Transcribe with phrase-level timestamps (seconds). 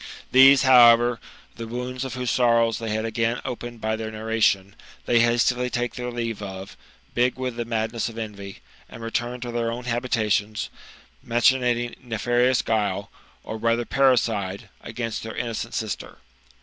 [0.31, 1.19] These, however,
[1.57, 5.93] the wounds of whose sorrows they had again opened by their narration, they hastily take
[5.93, 6.75] their leave of,
[7.13, 10.71] big with the madness of envy, and return to their own habitations,
[11.23, 13.11] machinating nefarious guile,
[13.43, 16.17] or rather parricide, against their innocent sister.